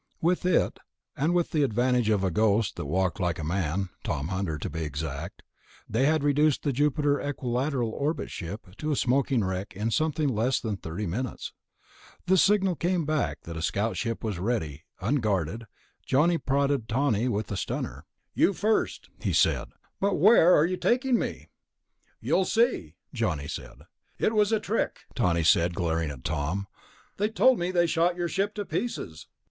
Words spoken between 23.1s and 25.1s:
Johnny said. "It was a trick,"